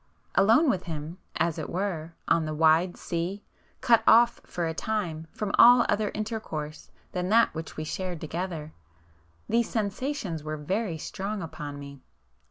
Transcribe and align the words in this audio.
Alone 0.33 0.67
with 0.67 0.85
him, 0.85 1.19
as 1.35 1.59
it 1.59 1.69
were, 1.69 2.13
on 2.27 2.45
the 2.45 2.55
wide 2.55 2.97
sea, 2.97 3.43
cut 3.81 4.01
off 4.07 4.41
for 4.47 4.65
a 4.65 4.73
time 4.73 5.27
from 5.31 5.53
all 5.59 5.85
other 5.89 6.09
intercourse 6.15 6.89
than 7.11 7.29
that 7.29 7.53
which 7.53 7.77
we 7.77 7.83
shared 7.83 8.19
together, 8.19 8.73
these 9.47 9.69
sensations 9.69 10.43
were 10.43 10.57
very 10.57 10.97
strong 10.97 11.43
upon 11.43 11.77
me. 11.77 12.01